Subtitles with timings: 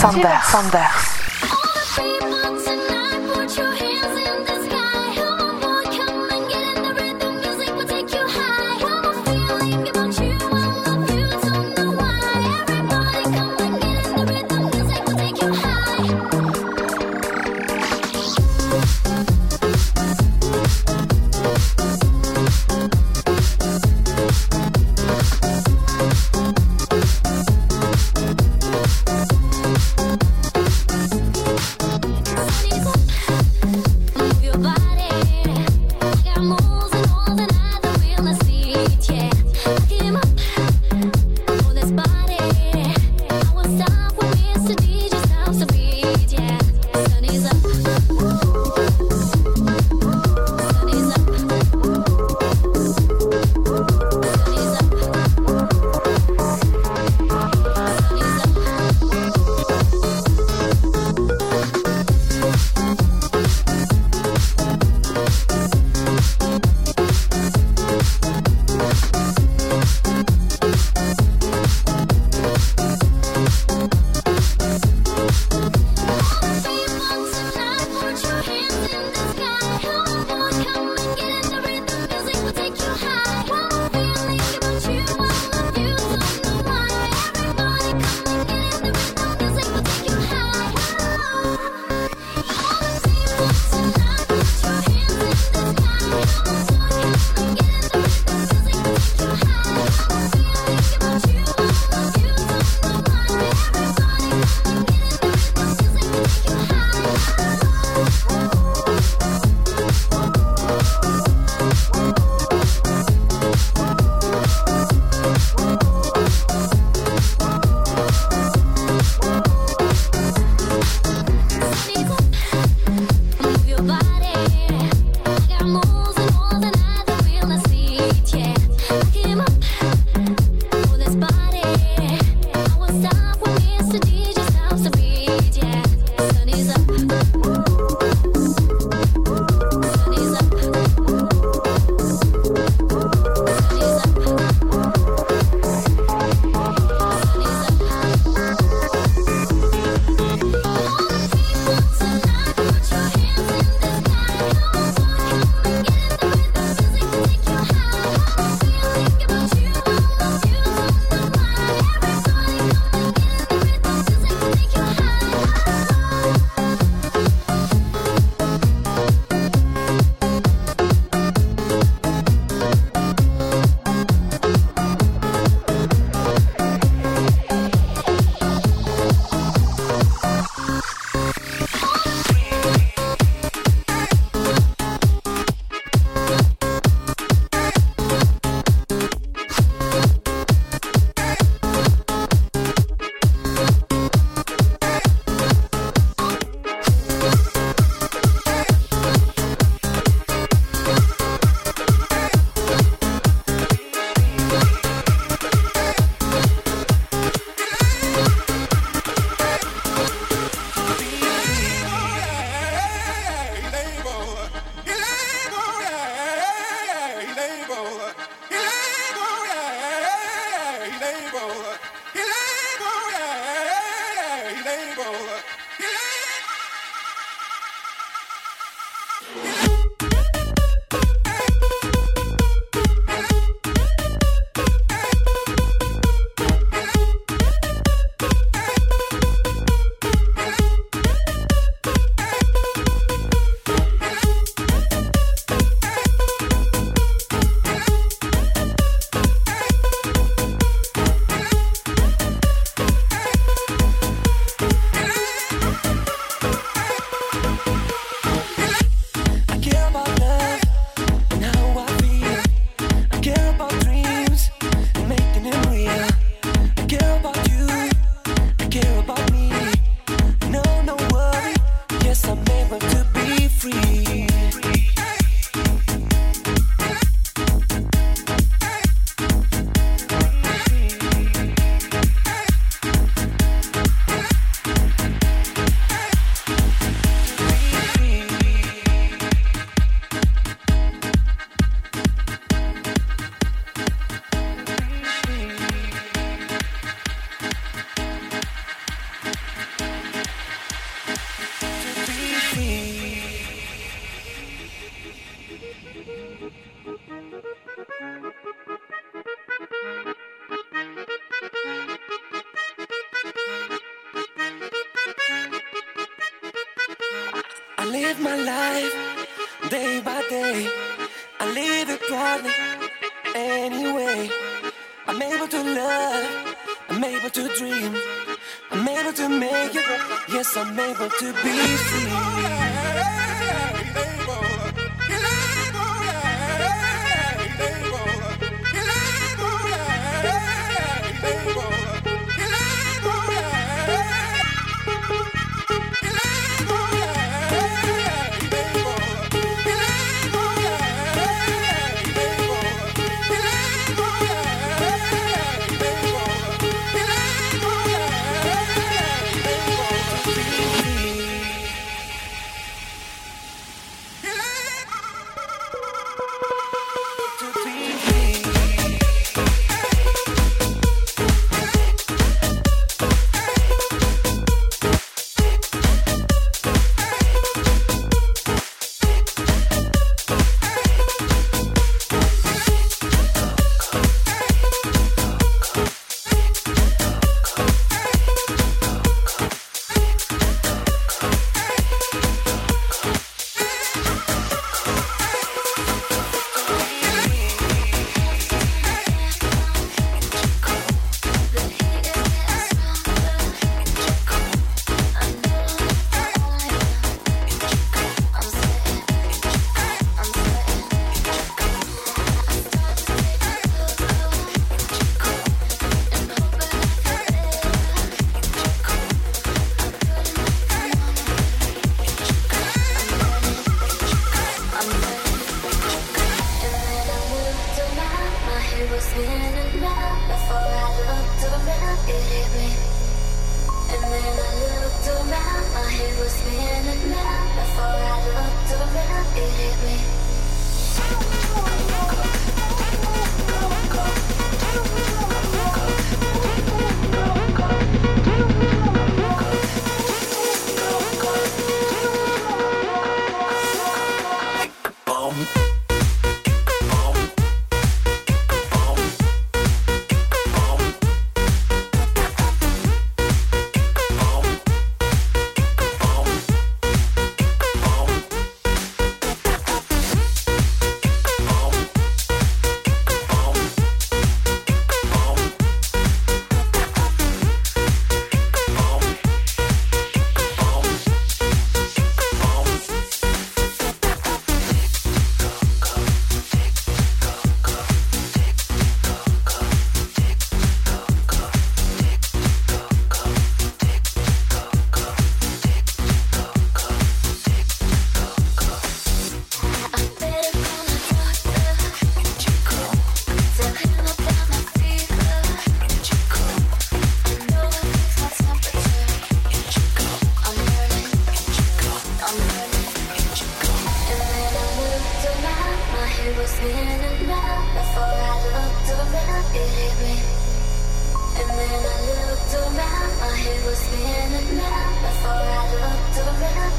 [0.00, 1.09] Steven Sanders.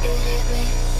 [0.03, 0.90] it hit me.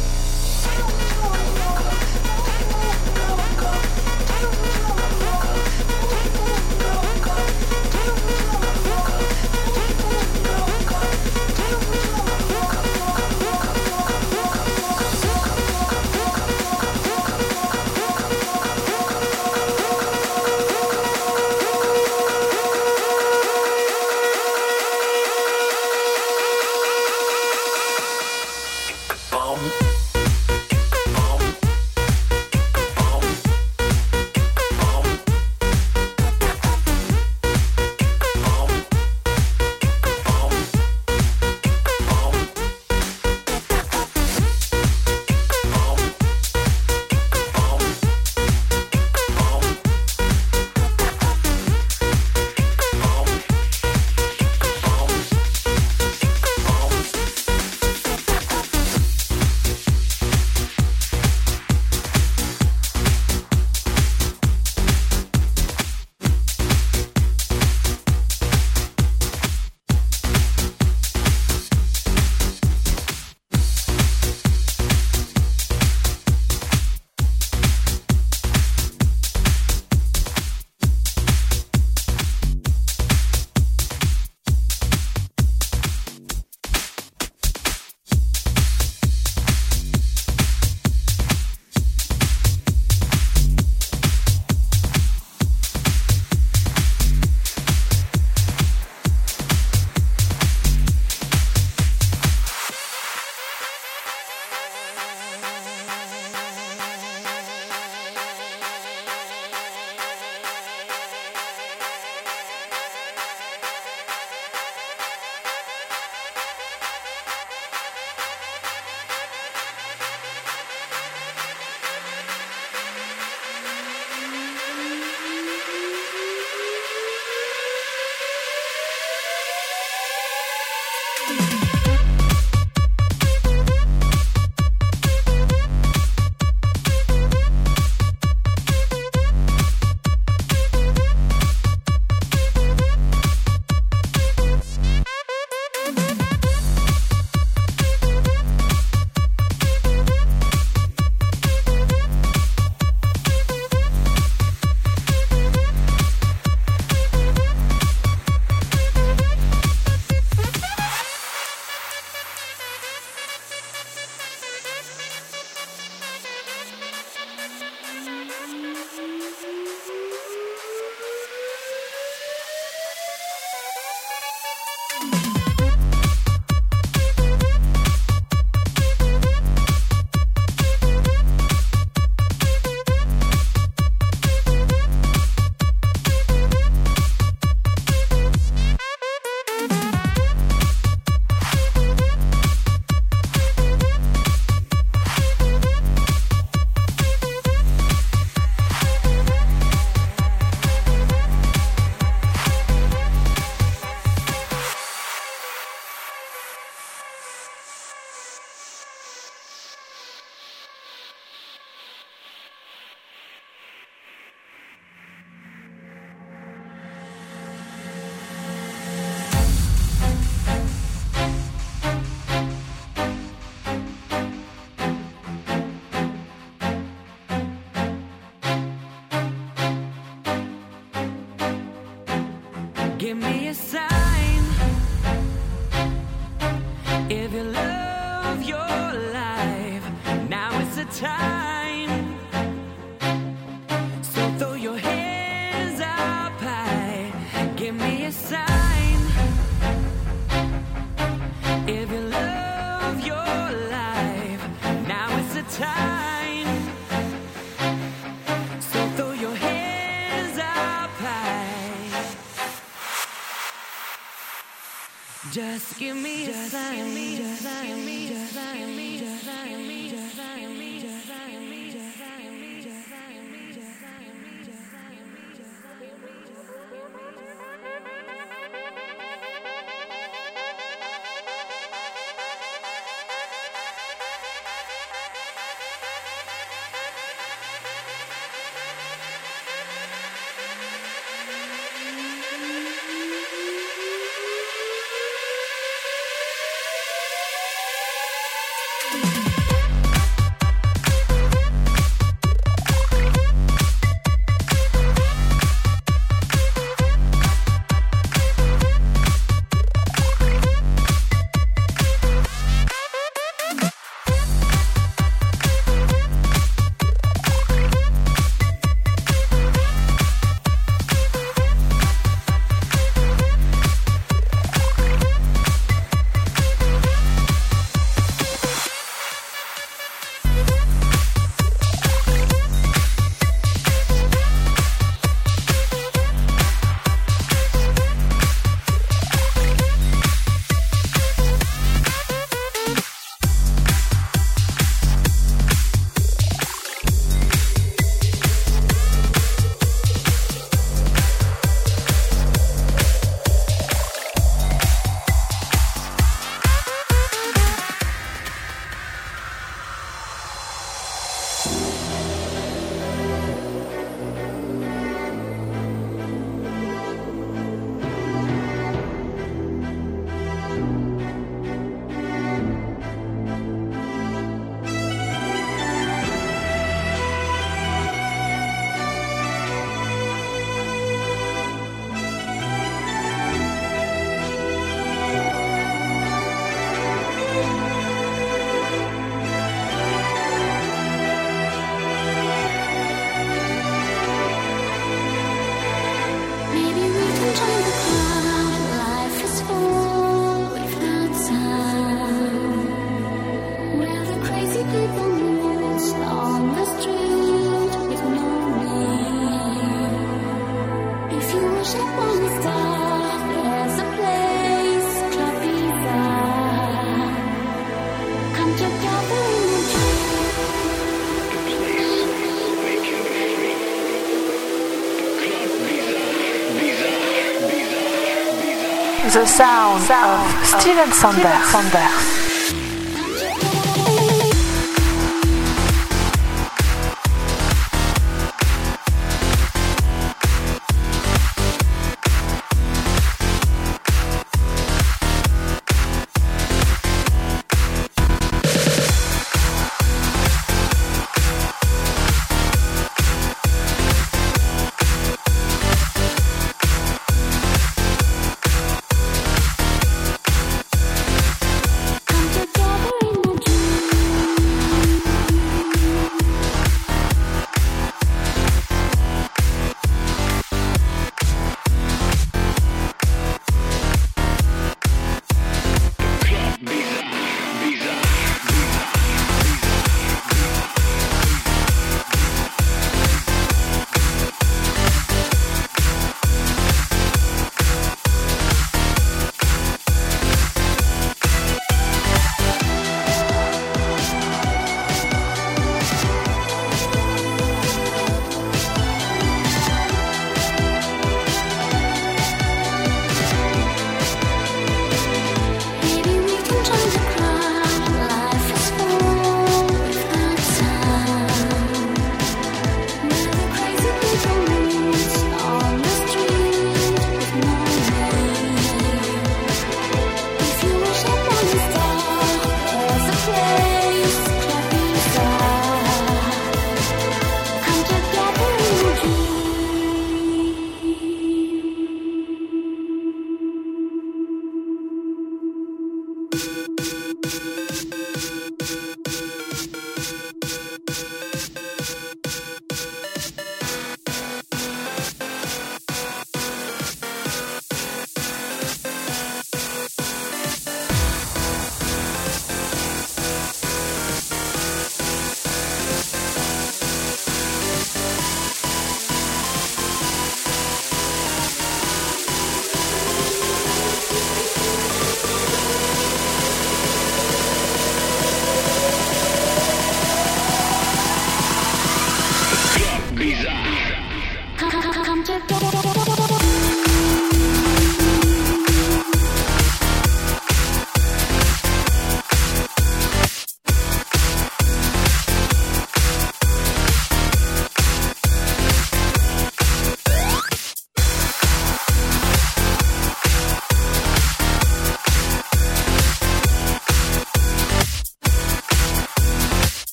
[429.22, 431.52] The sound, of Steven Sanders.
[431.52, 432.21] Come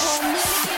[0.00, 0.77] home.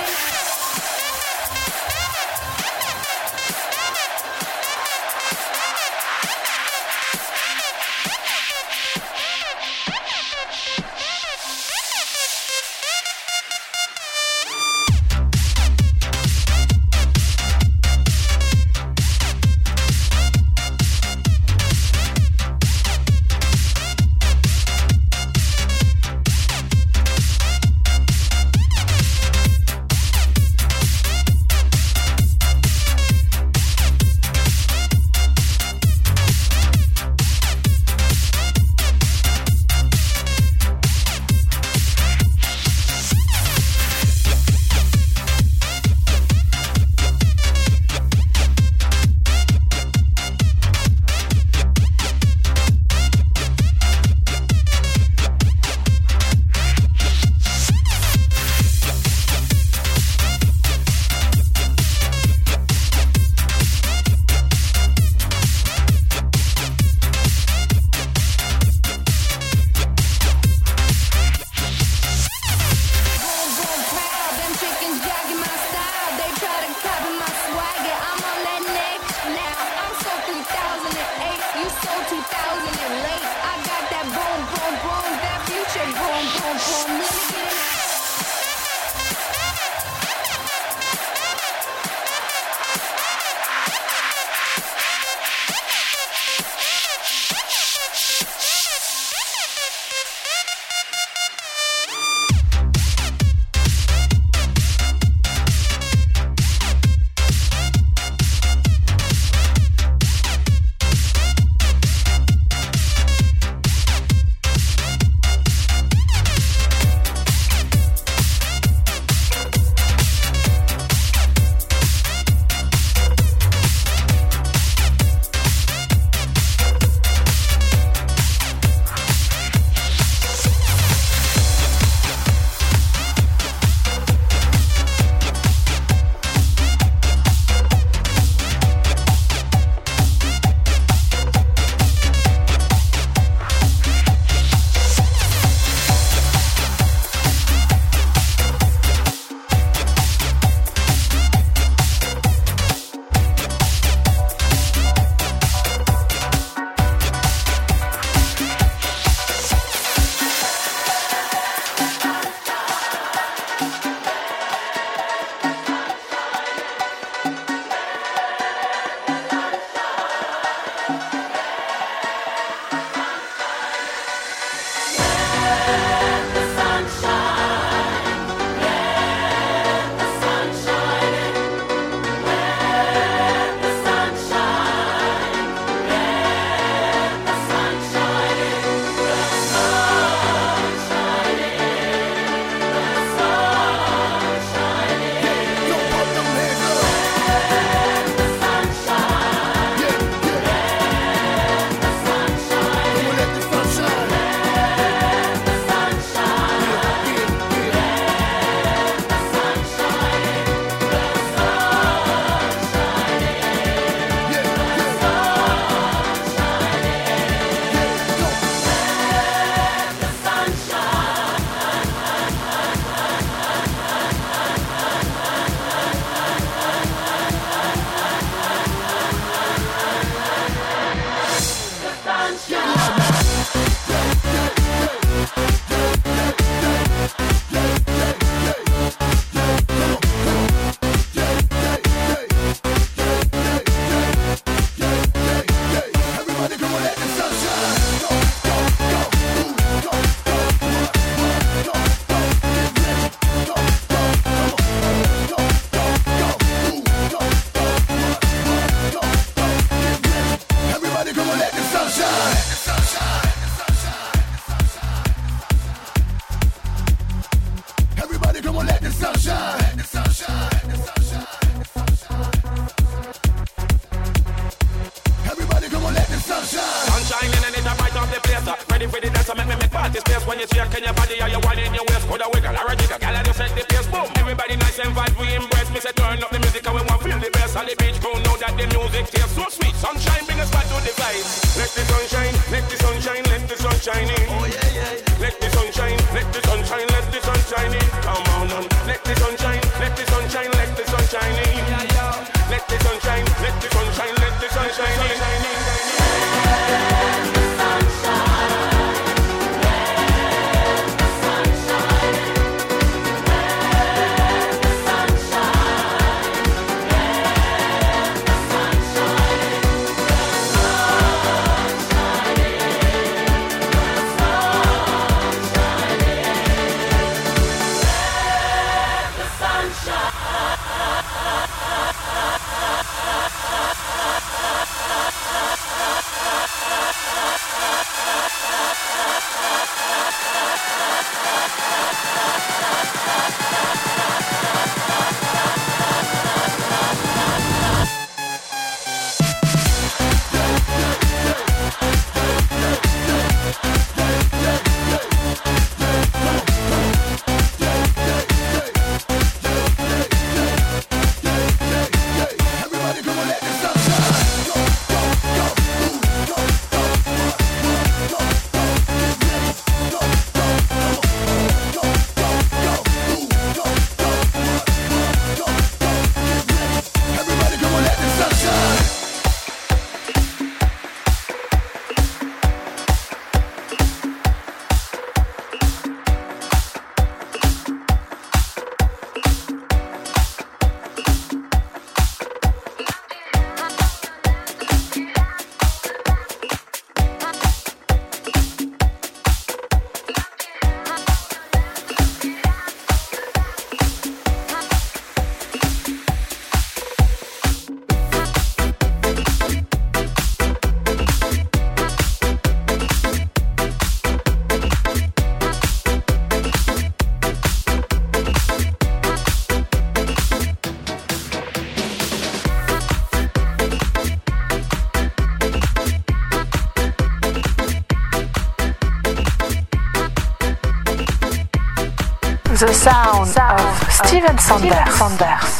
[434.05, 434.71] Steven Sanders.
[434.73, 435.60] Steven Sanders.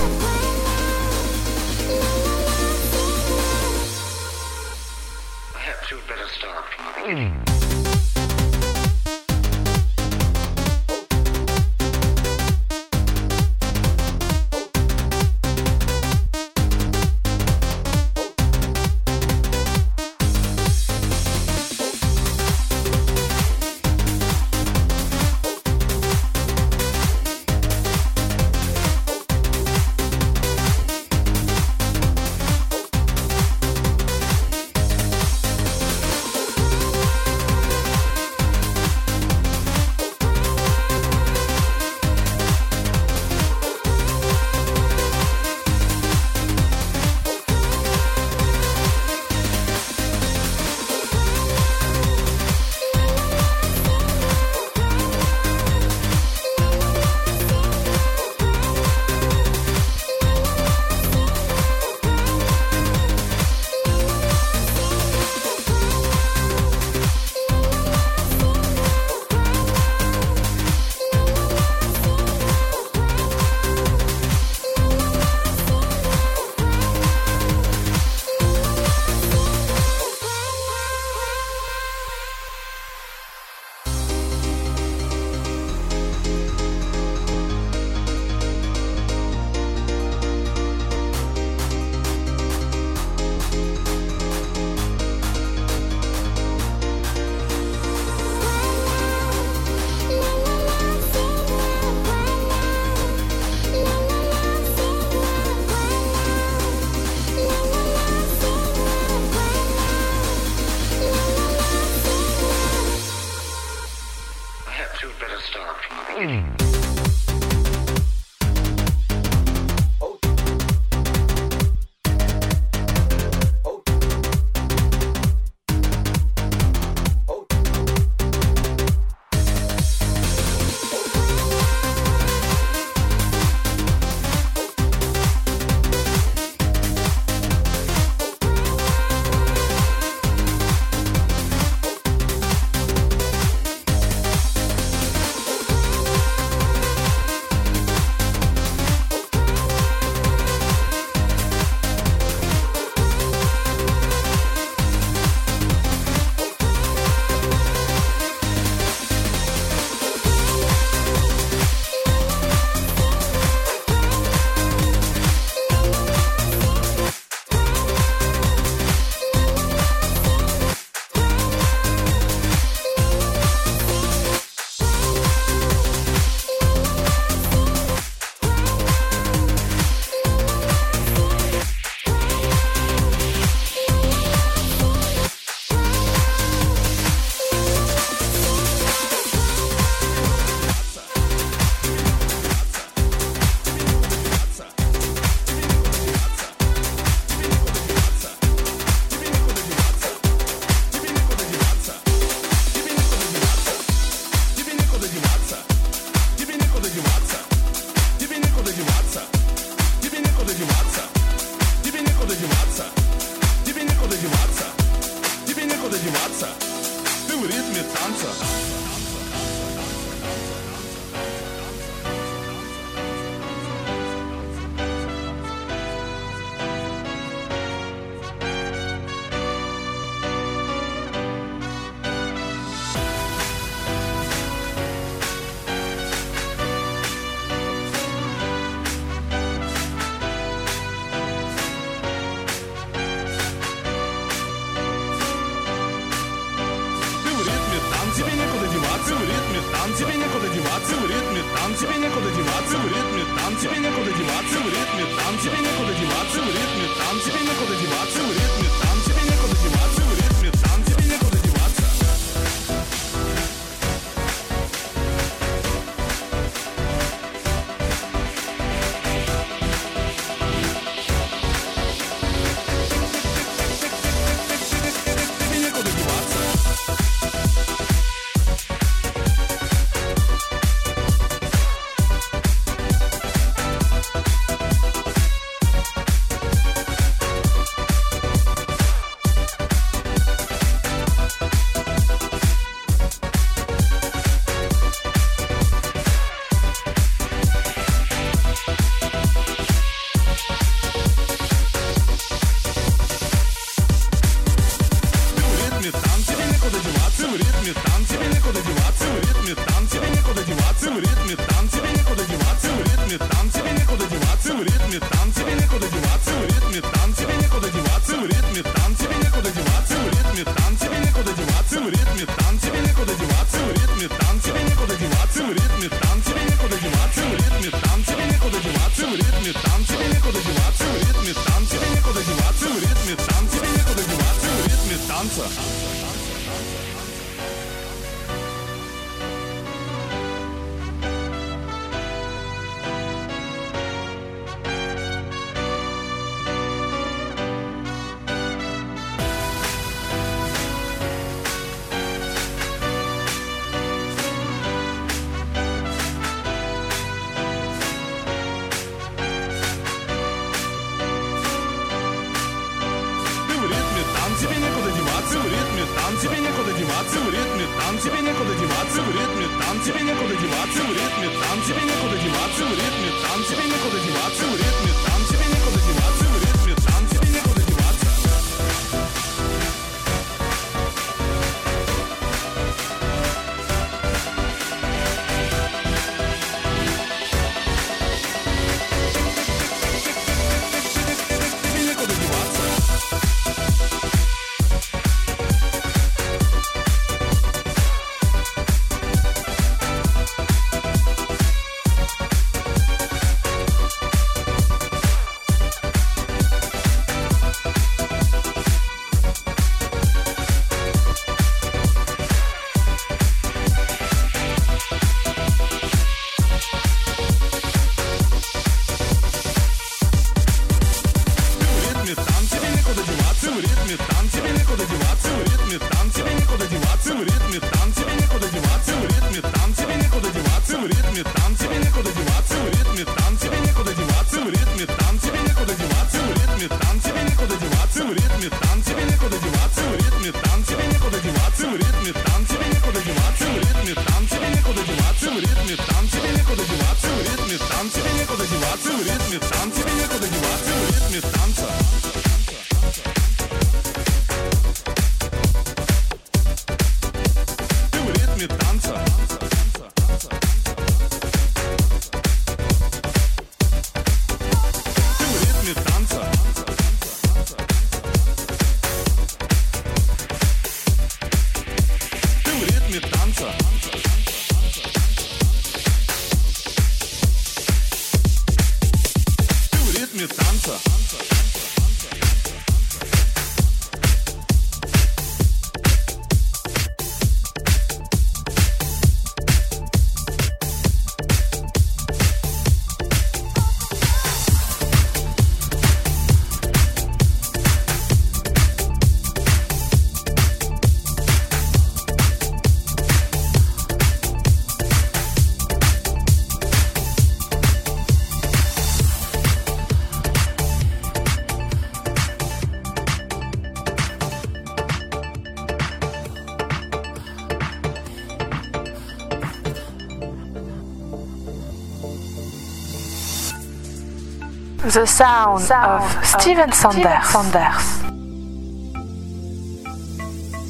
[524.81, 527.27] The sound, sound of, of Steven Sanders.
[527.29, 528.01] Sanders.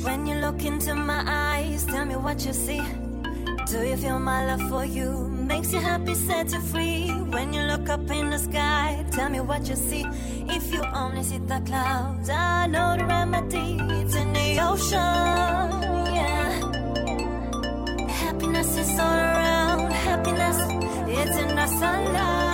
[0.04, 2.82] When you look into my eyes, tell me what you see.
[3.68, 5.30] Do you feel my love for you?
[5.30, 7.08] Makes you happy, set you free.
[7.30, 10.06] When you look up in the sky, tell me what you see.
[10.50, 13.80] If you only see the clouds, I know the remedy.
[13.80, 14.98] It's in the ocean,
[16.18, 16.52] yeah.
[18.10, 19.94] Happiness is all around.
[19.94, 20.58] Happiness,
[21.08, 22.51] it's in the sunlight.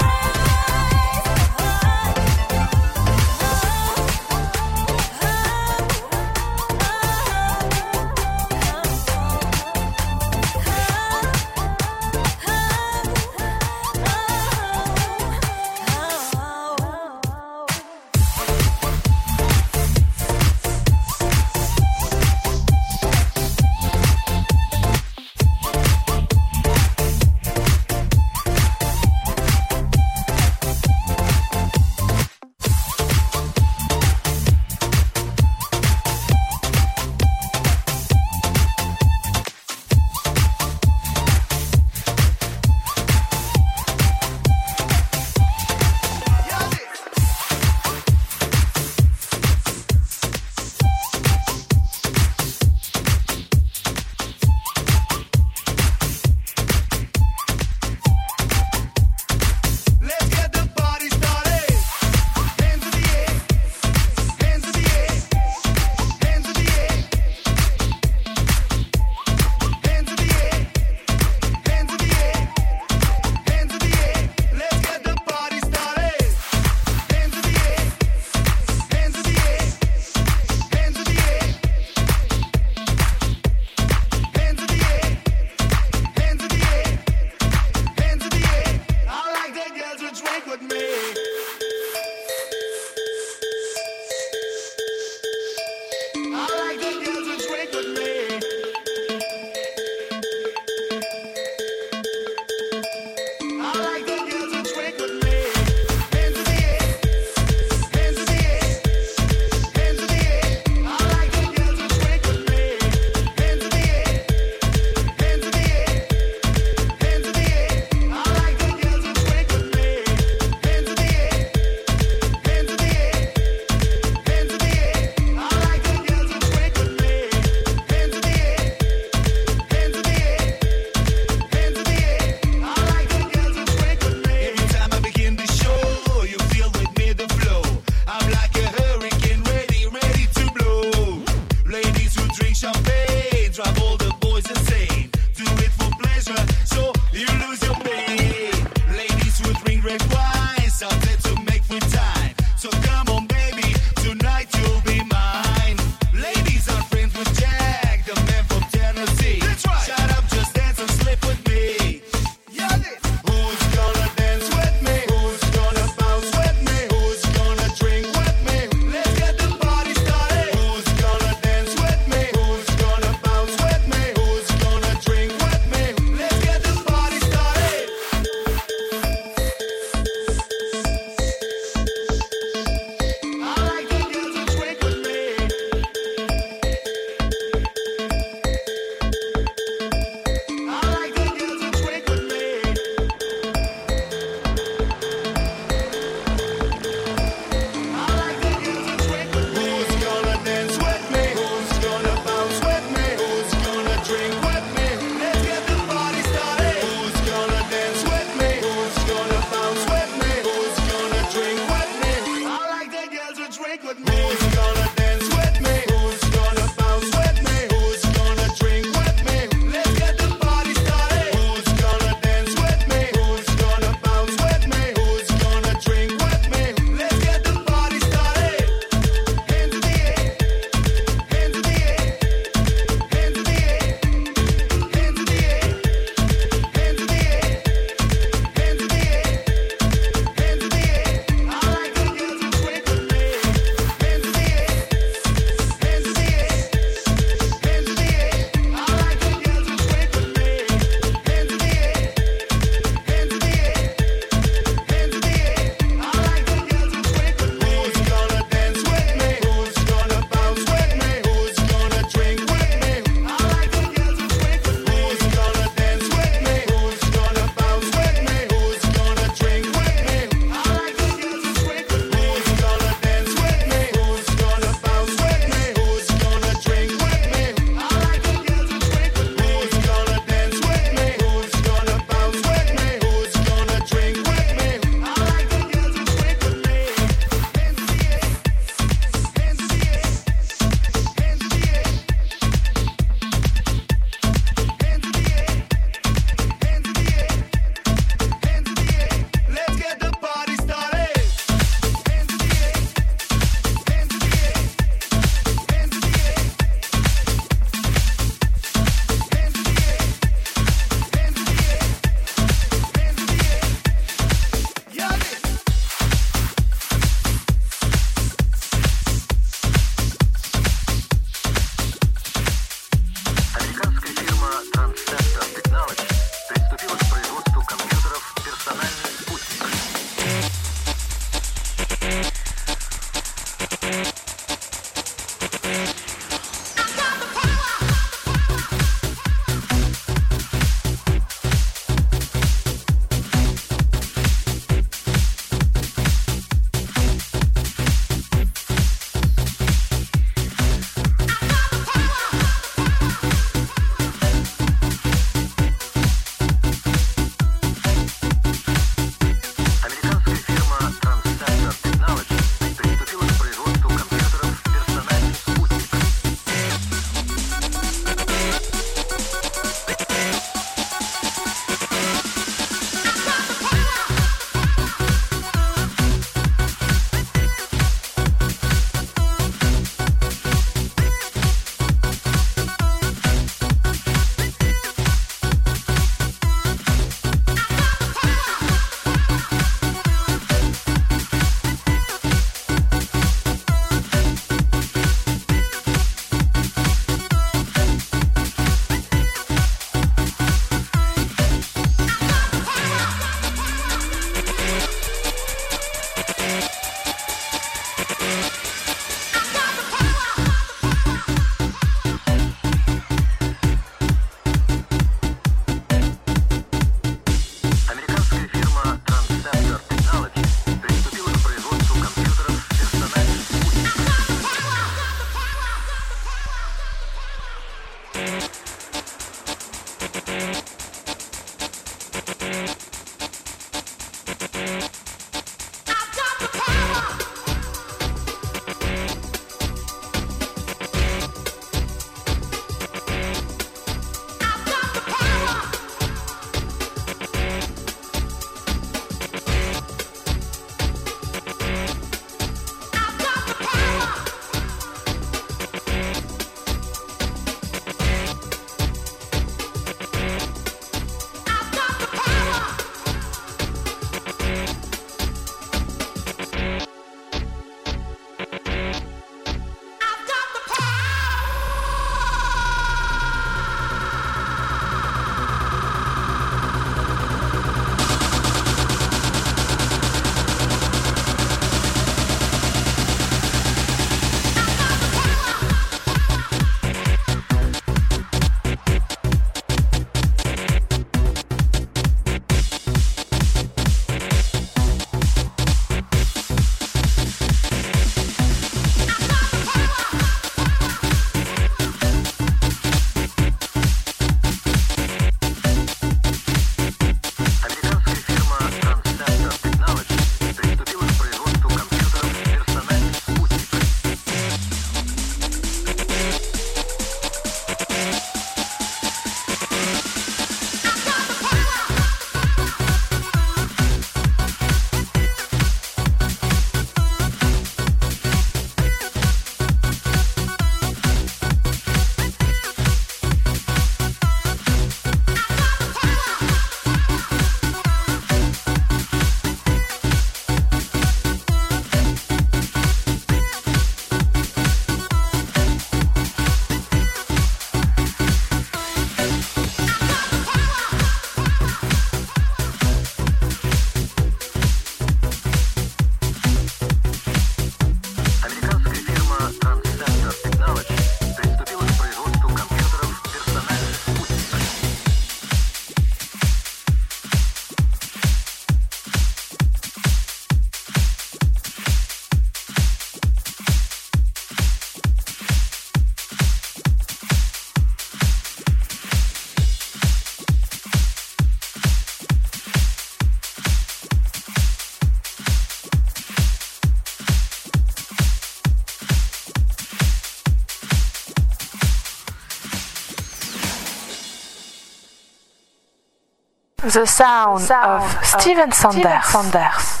[596.93, 600.00] The sound of Steven Sanders.